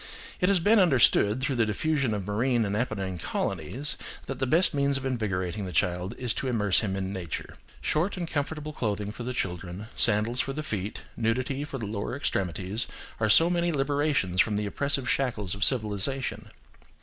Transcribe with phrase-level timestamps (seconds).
[0.39, 4.73] It has been understood, through the diffusion of marine and Apennine colonies, that the best
[4.73, 7.53] means of invigorating the child is to immerse him in nature.
[7.81, 12.87] Short and comfortable clothing for children, sandals for the feet, nudity of the lower extremities,
[13.19, 16.49] are so many liberations from the oppressive shackles of civilisation.